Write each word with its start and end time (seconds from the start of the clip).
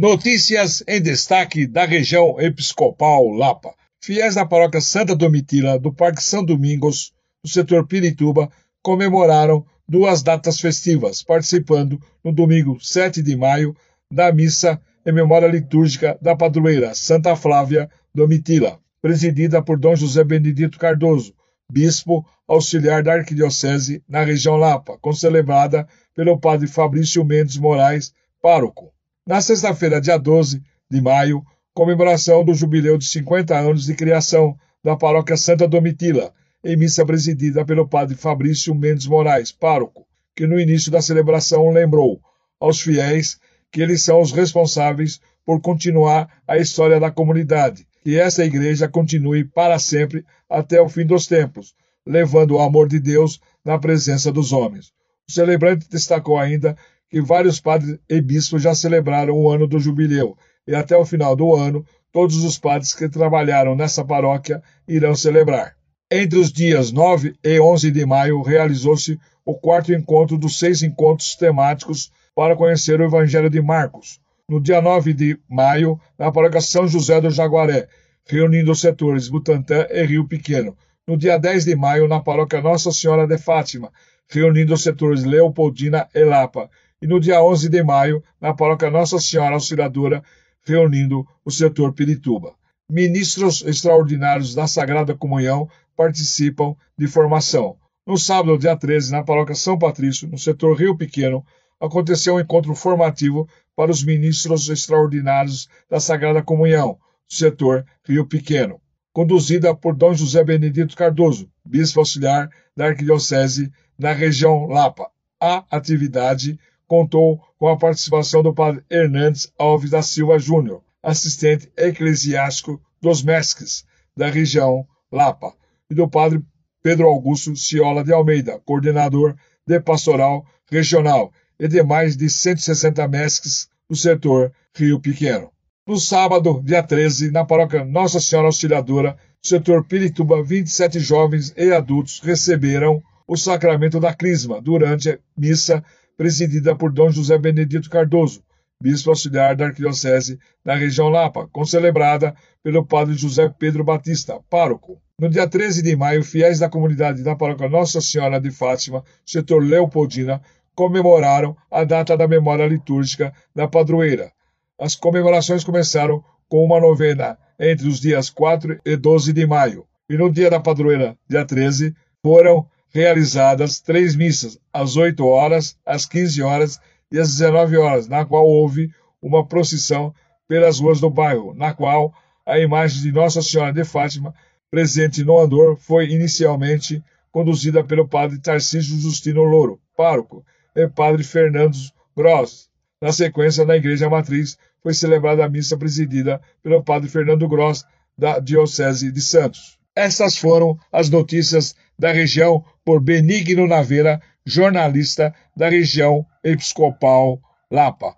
Notícias 0.00 0.82
em 0.88 0.98
destaque 0.98 1.66
da 1.66 1.84
região 1.84 2.40
episcopal 2.40 3.28
Lapa. 3.28 3.74
Fiéis 4.00 4.34
da 4.34 4.46
paróquia 4.46 4.80
Santa 4.80 5.14
Domitila 5.14 5.78
do 5.78 5.92
Parque 5.92 6.22
São 6.22 6.42
Domingos, 6.42 7.12
no 7.44 7.50
setor 7.50 7.86
Pirituba, 7.86 8.50
comemoraram 8.82 9.62
duas 9.86 10.22
datas 10.22 10.58
festivas, 10.58 11.22
participando 11.22 12.00
no 12.24 12.32
domingo 12.32 12.80
7 12.80 13.20
de 13.20 13.36
maio 13.36 13.76
da 14.10 14.32
missa 14.32 14.80
em 15.04 15.12
memória 15.12 15.46
litúrgica 15.46 16.18
da 16.22 16.34
padroeira 16.34 16.94
Santa 16.94 17.36
Flávia 17.36 17.90
Domitila, 18.14 18.80
presidida 19.02 19.62
por 19.62 19.78
Dom 19.78 19.94
José 19.94 20.24
Benedito 20.24 20.78
Cardoso, 20.78 21.34
bispo 21.70 22.26
auxiliar 22.48 23.02
da 23.02 23.12
Arquidiocese 23.12 24.02
na 24.08 24.24
região 24.24 24.56
Lapa, 24.56 24.96
concelebrada 24.96 25.86
pelo 26.14 26.40
padre 26.40 26.66
Fabrício 26.68 27.22
Mendes 27.22 27.58
Moraes, 27.58 28.14
pároco. 28.40 28.94
Na 29.26 29.40
sexta-feira, 29.42 30.00
dia 30.00 30.16
12 30.16 30.62
de 30.90 31.00
maio, 31.00 31.44
comemoração 31.74 32.42
do 32.42 32.54
jubileu 32.54 32.96
de 32.96 33.04
50 33.04 33.56
anos 33.56 33.84
de 33.84 33.94
criação 33.94 34.56
da 34.82 34.96
paróquia 34.96 35.36
Santa 35.36 35.68
Domitila, 35.68 36.32
em 36.64 36.76
missa 36.76 37.04
presidida 37.04 37.64
pelo 37.64 37.86
padre 37.86 38.16
Fabrício 38.16 38.74
Mendes 38.74 39.06
Moraes, 39.06 39.52
pároco, 39.52 40.06
que 40.34 40.46
no 40.46 40.58
início 40.58 40.90
da 40.90 41.02
celebração 41.02 41.70
lembrou 41.70 42.20
aos 42.58 42.80
fiéis 42.80 43.38
que 43.70 43.82
eles 43.82 44.02
são 44.02 44.22
os 44.22 44.32
responsáveis 44.32 45.20
por 45.44 45.60
continuar 45.60 46.28
a 46.48 46.56
história 46.56 46.98
da 46.98 47.10
comunidade, 47.10 47.86
que 48.02 48.18
essa 48.18 48.44
igreja 48.44 48.88
continue 48.88 49.44
para 49.44 49.78
sempre 49.78 50.24
até 50.48 50.80
o 50.80 50.88
fim 50.88 51.04
dos 51.04 51.26
tempos, 51.26 51.74
levando 52.06 52.52
o 52.52 52.60
amor 52.60 52.88
de 52.88 52.98
Deus 52.98 53.38
na 53.62 53.78
presença 53.78 54.32
dos 54.32 54.50
homens. 54.50 54.92
O 55.28 55.32
celebrante 55.32 55.86
destacou 55.88 56.38
ainda 56.38 56.76
que 57.10 57.20
vários 57.20 57.60
padres 57.60 57.98
e 58.08 58.20
bispos 58.20 58.62
já 58.62 58.74
celebraram 58.74 59.34
o 59.34 59.50
ano 59.50 59.66
do 59.66 59.80
jubileu 59.80 60.38
e 60.66 60.74
até 60.74 60.96
o 60.96 61.04
final 61.04 61.34
do 61.34 61.54
ano 61.54 61.84
todos 62.12 62.44
os 62.44 62.56
padres 62.56 62.94
que 62.94 63.08
trabalharam 63.08 63.74
nessa 63.74 64.04
paróquia 64.04 64.62
irão 64.86 65.14
celebrar. 65.14 65.74
Entre 66.10 66.38
os 66.38 66.52
dias 66.52 66.92
9 66.92 67.34
e 67.44 67.60
11 67.60 67.90
de 67.90 68.06
maio 68.06 68.42
realizou-se 68.42 69.18
o 69.44 69.54
quarto 69.54 69.92
encontro 69.92 70.38
dos 70.38 70.58
seis 70.58 70.82
encontros 70.82 71.34
temáticos 71.34 72.12
para 72.34 72.56
conhecer 72.56 73.00
o 73.00 73.04
Evangelho 73.04 73.50
de 73.50 73.60
Marcos. 73.60 74.20
No 74.48 74.60
dia 74.60 74.80
9 74.80 75.12
de 75.12 75.38
maio, 75.48 76.00
na 76.18 76.30
paróquia 76.30 76.60
São 76.60 76.86
José 76.86 77.20
do 77.20 77.30
Jaguaré, 77.30 77.88
reunindo 78.24 78.72
os 78.72 78.80
setores 78.80 79.28
Butantã 79.28 79.86
e 79.90 80.04
Rio 80.04 80.26
Pequeno. 80.26 80.76
No 81.06 81.16
dia 81.16 81.38
10 81.38 81.64
de 81.64 81.76
maio, 81.76 82.08
na 82.08 82.20
paróquia 82.20 82.60
Nossa 82.60 82.92
Senhora 82.92 83.26
de 83.26 83.38
Fátima, 83.38 83.92
reunindo 84.28 84.74
os 84.74 84.82
setores 84.82 85.24
Leopoldina 85.24 86.08
e 86.14 86.24
Lapa 86.24 86.70
e 87.00 87.06
no 87.06 87.18
dia 87.18 87.42
11 87.42 87.68
de 87.68 87.82
maio, 87.82 88.22
na 88.40 88.54
paróquia 88.54 88.90
Nossa 88.90 89.18
Senhora 89.18 89.54
Auxiliadora, 89.54 90.22
reunindo 90.62 91.26
o 91.44 91.50
setor 91.50 91.92
Pirituba. 91.92 92.54
Ministros 92.90 93.62
extraordinários 93.62 94.54
da 94.54 94.66
Sagrada 94.66 95.14
Comunhão 95.14 95.68
participam 95.96 96.74
de 96.98 97.06
formação. 97.06 97.76
No 98.06 98.18
sábado, 98.18 98.58
dia 98.58 98.76
13, 98.76 99.12
na 99.12 99.22
paróquia 99.22 99.54
São 99.54 99.78
Patrício, 99.78 100.28
no 100.28 100.38
setor 100.38 100.76
Rio 100.76 100.96
Pequeno, 100.96 101.44
aconteceu 101.80 102.34
um 102.34 102.40
encontro 102.40 102.74
formativo 102.74 103.48
para 103.74 103.90
os 103.90 104.04
ministros 104.04 104.68
extraordinários 104.68 105.68
da 105.88 106.00
Sagrada 106.00 106.42
Comunhão, 106.42 106.98
do 107.28 107.34
setor 107.34 107.86
Rio 108.04 108.26
Pequeno, 108.26 108.80
conduzida 109.12 109.74
por 109.74 109.94
Dom 109.94 110.12
José 110.12 110.44
Benedito 110.44 110.96
Cardoso, 110.96 111.50
bispo 111.64 112.00
auxiliar 112.00 112.50
da 112.76 112.86
Arquidiocese 112.86 113.72
na 113.98 114.12
região 114.12 114.66
Lapa. 114.66 115.10
A 115.40 115.64
atividade 115.70 116.58
contou 116.90 117.40
com 117.56 117.68
a 117.68 117.76
participação 117.76 118.42
do 118.42 118.52
padre 118.52 118.82
Hernandes 118.90 119.52
Alves 119.56 119.90
da 119.90 120.02
Silva 120.02 120.40
Júnior, 120.40 120.82
assistente 121.00 121.70
eclesiástico 121.76 122.82
dos 123.00 123.22
mesques 123.22 123.84
da 124.16 124.28
região 124.28 124.84
Lapa, 125.12 125.54
e 125.88 125.94
do 125.94 126.08
padre 126.08 126.42
Pedro 126.82 127.06
Augusto 127.06 127.54
Ciola 127.54 128.02
de 128.02 128.12
Almeida, 128.12 128.60
coordenador 128.64 129.36
de 129.64 129.78
pastoral 129.78 130.44
regional, 130.68 131.32
e 131.60 131.68
de 131.68 131.80
mais 131.80 132.16
de 132.16 132.28
160 132.28 133.06
mesques 133.06 133.68
do 133.88 133.94
setor 133.94 134.52
Rio 134.74 134.98
Pequeno. 134.98 135.52
No 135.86 135.96
sábado, 135.96 136.60
dia 136.64 136.82
13, 136.82 137.30
na 137.30 137.44
paróquia 137.44 137.84
Nossa 137.84 138.18
Senhora 138.18 138.48
Auxiliadora, 138.48 139.16
setor 139.40 139.86
Pirituba, 139.86 140.42
27 140.42 140.98
jovens 140.98 141.54
e 141.56 141.70
adultos 141.70 142.18
receberam 142.18 143.00
o 143.28 143.36
sacramento 143.36 144.00
da 144.00 144.12
Crisma 144.12 144.60
durante 144.60 145.10
a 145.10 145.18
missa 145.38 145.84
presidida 146.20 146.76
por 146.76 146.92
Dom 146.92 147.08
José 147.08 147.38
Benedito 147.38 147.88
Cardoso, 147.88 148.42
bispo 148.78 149.08
auxiliar 149.08 149.56
da 149.56 149.68
Arquidiocese 149.68 150.38
da 150.62 150.74
região 150.74 151.08
Lapa, 151.08 151.48
concelebrada 151.50 152.34
pelo 152.62 152.84
padre 152.84 153.14
José 153.14 153.48
Pedro 153.58 153.82
Batista, 153.82 154.38
pároco. 154.50 155.00
No 155.18 155.30
dia 155.30 155.48
13 155.48 155.82
de 155.82 155.96
maio, 155.96 156.22
fiéis 156.22 156.58
da 156.58 156.68
comunidade 156.68 157.22
da 157.22 157.34
paróquia 157.34 157.70
Nossa 157.70 158.02
Senhora 158.02 158.38
de 158.38 158.50
Fátima, 158.50 159.02
setor 159.24 159.64
Leopoldina, 159.64 160.42
comemoraram 160.74 161.56
a 161.70 161.84
data 161.84 162.18
da 162.18 162.28
memória 162.28 162.66
litúrgica 162.66 163.32
da 163.56 163.66
padroeira. 163.66 164.30
As 164.78 164.94
comemorações 164.94 165.64
começaram 165.64 166.22
com 166.50 166.62
uma 166.62 166.78
novena 166.78 167.38
entre 167.58 167.88
os 167.88 167.98
dias 167.98 168.28
4 168.28 168.78
e 168.84 168.94
12 168.94 169.32
de 169.32 169.46
maio, 169.46 169.86
e 170.06 170.18
no 170.18 170.30
dia 170.30 170.50
da 170.50 170.60
padroeira, 170.60 171.16
dia 171.26 171.46
13, 171.46 171.96
foram 172.22 172.68
realizadas 172.90 173.80
três 173.80 174.14
missas, 174.14 174.58
às 174.72 174.96
8 174.96 175.24
horas, 175.24 175.76
às 175.86 176.06
15 176.06 176.42
horas 176.42 176.80
e 177.10 177.18
às 177.18 177.36
19 177.36 177.76
horas, 177.76 178.08
na 178.08 178.24
qual 178.24 178.46
houve 178.46 178.92
uma 179.22 179.46
procissão 179.46 180.14
pelas 180.48 180.80
ruas 180.80 181.00
do 181.00 181.08
bairro, 181.08 181.54
na 181.54 181.72
qual 181.72 182.12
a 182.44 182.58
imagem 182.58 183.02
de 183.02 183.12
Nossa 183.12 183.40
Senhora 183.42 183.72
de 183.72 183.84
Fátima, 183.84 184.34
presente 184.70 185.22
no 185.22 185.38
andor, 185.38 185.76
foi 185.76 186.10
inicialmente 186.10 187.02
conduzida 187.30 187.84
pelo 187.84 188.08
padre 188.08 188.38
Tarcísio 188.40 188.98
Justino 188.98 189.44
Louro, 189.44 189.80
pároco, 189.96 190.44
e 190.74 190.88
padre 190.88 191.22
Fernando 191.22 191.76
Gross. 192.16 192.68
Na 193.00 193.12
sequência, 193.12 193.64
na 193.64 193.76
Igreja 193.76 194.10
Matriz, 194.10 194.58
foi 194.82 194.94
celebrada 194.94 195.44
a 195.44 195.48
missa 195.48 195.76
presidida 195.76 196.40
pelo 196.62 196.82
padre 196.82 197.08
Fernando 197.08 197.48
Gross, 197.48 197.84
da 198.16 198.38
Diocese 198.38 199.10
de 199.10 199.22
Santos. 199.22 199.79
Estas 199.94 200.36
foram 200.36 200.78
as 200.92 201.10
notícias 201.10 201.74
da 201.98 202.12
região 202.12 202.64
por 202.84 203.00
Benigno 203.00 203.66
Naveira, 203.66 204.20
jornalista 204.44 205.34
da 205.56 205.68
região 205.68 206.24
episcopal 206.42 207.40
Lapa. 207.70 208.16